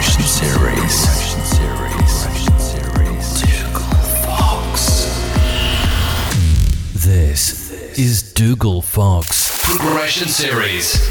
[0.00, 0.96] Progression Series.
[6.94, 9.62] This is Dougal Fox.
[9.62, 11.06] Progression Series.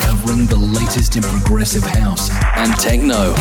[0.00, 3.34] Covering the latest in progressive house and techno.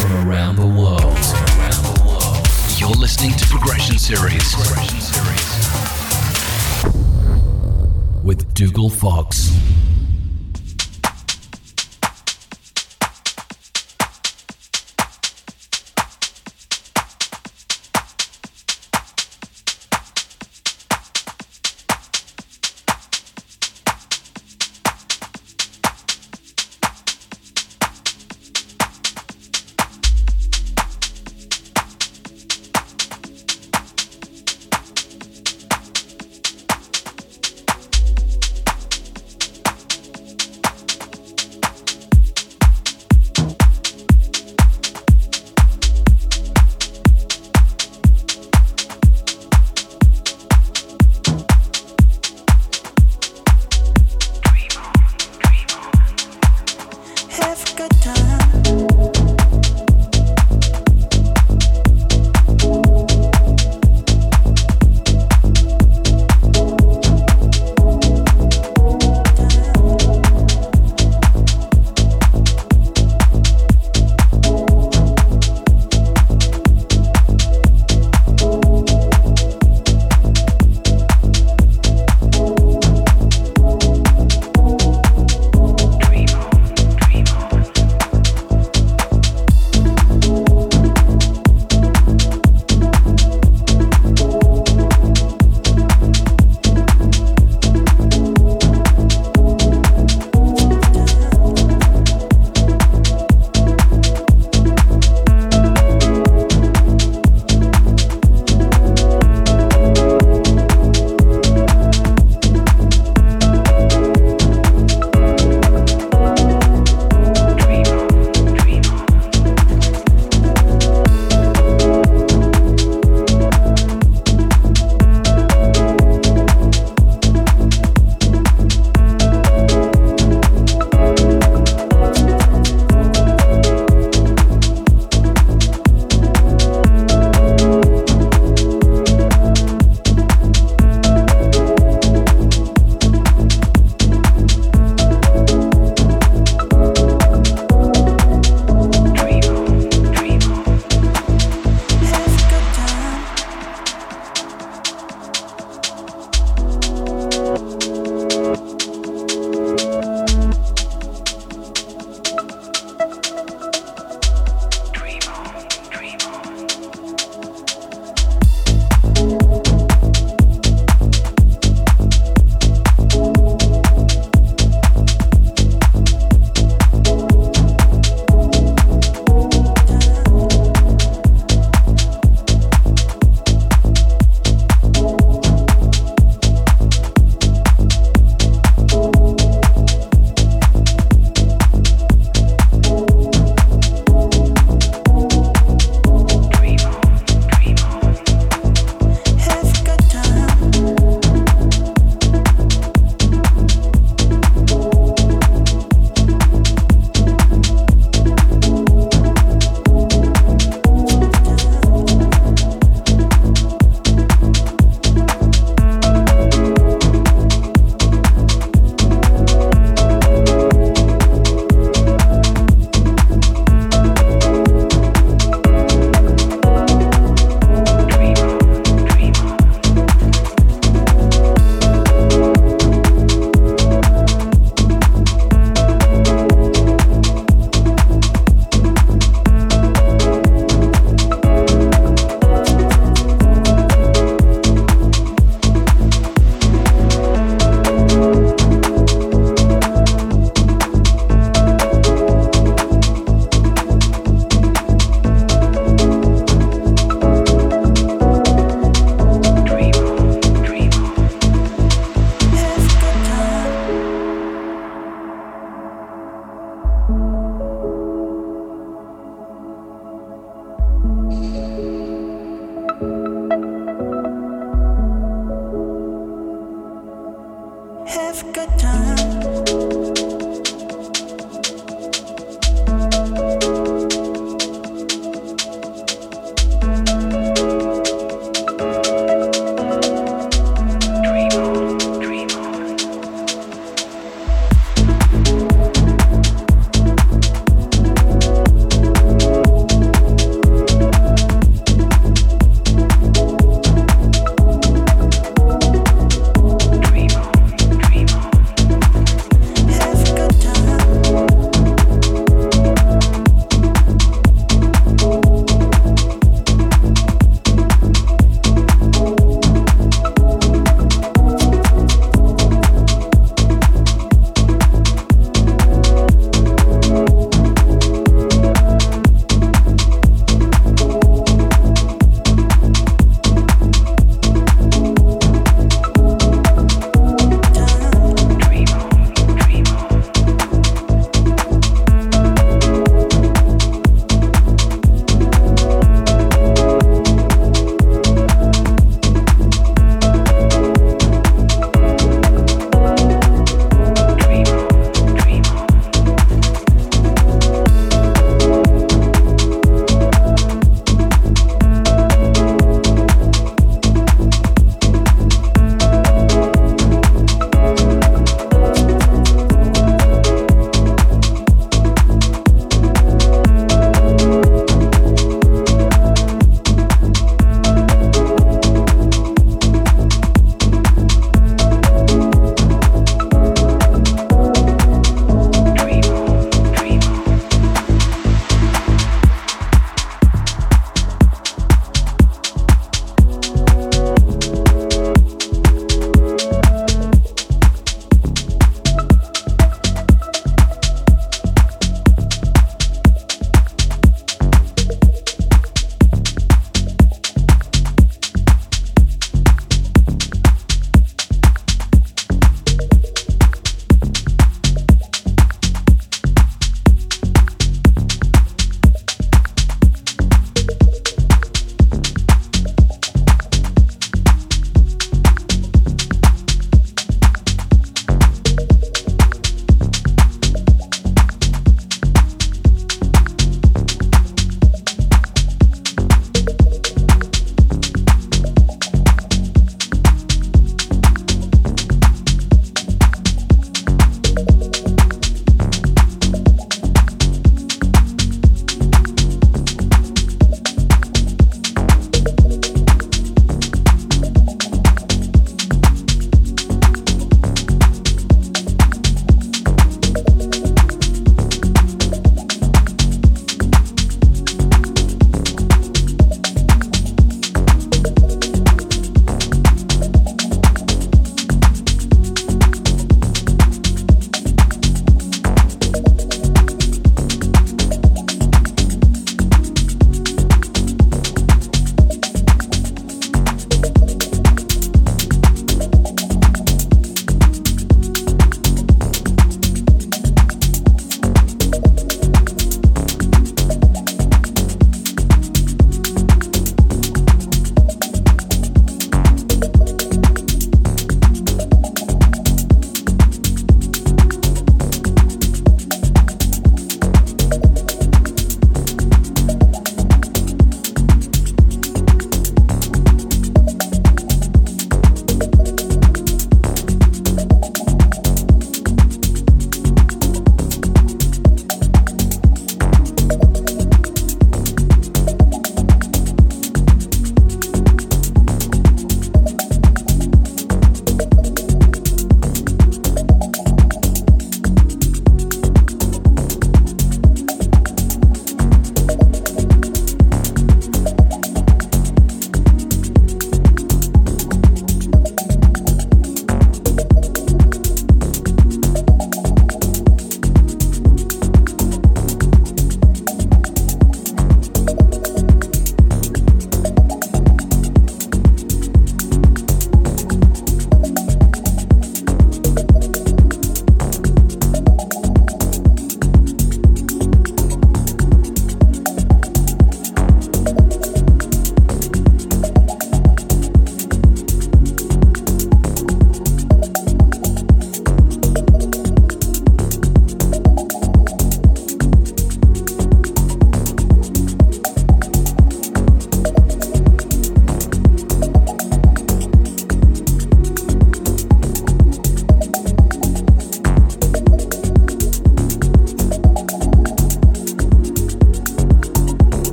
[0.00, 1.16] From around the world.
[2.80, 4.56] You're listening to Progression Series.
[8.24, 9.63] With Dougal Fox.